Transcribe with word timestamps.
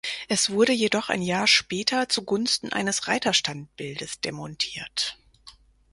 Es 0.27 0.49
wurde 0.49 0.71
jedoch 0.71 1.09
ein 1.09 1.21
Jahr 1.21 1.45
später 1.45 2.09
zugunsten 2.09 2.73
eines 2.73 3.07
Reiterstandbildes 3.07 4.19
demontiert. 4.19 5.15